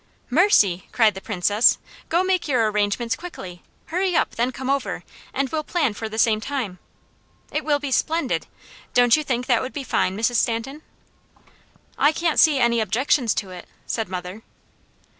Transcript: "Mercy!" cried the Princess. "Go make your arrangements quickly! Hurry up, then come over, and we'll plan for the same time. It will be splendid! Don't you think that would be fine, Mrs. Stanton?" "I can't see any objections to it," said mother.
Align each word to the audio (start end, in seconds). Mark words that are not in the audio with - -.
"Mercy!" 0.31 0.87
cried 0.91 1.13
the 1.13 1.21
Princess. 1.21 1.77
"Go 2.09 2.23
make 2.23 2.47
your 2.47 2.71
arrangements 2.71 3.15
quickly! 3.15 3.61
Hurry 3.85 4.15
up, 4.15 4.31
then 4.33 4.51
come 4.51 4.67
over, 4.67 5.03
and 5.31 5.47
we'll 5.49 5.63
plan 5.63 5.93
for 5.93 6.09
the 6.09 6.17
same 6.17 6.41
time. 6.41 6.79
It 7.51 7.63
will 7.63 7.77
be 7.77 7.91
splendid! 7.91 8.47
Don't 8.95 9.15
you 9.15 9.23
think 9.23 9.45
that 9.45 9.61
would 9.61 9.73
be 9.73 9.83
fine, 9.83 10.17
Mrs. 10.17 10.37
Stanton?" 10.37 10.81
"I 11.99 12.11
can't 12.13 12.39
see 12.39 12.57
any 12.57 12.79
objections 12.79 13.35
to 13.35 13.51
it," 13.51 13.69
said 13.85 14.09
mother. 14.09 14.41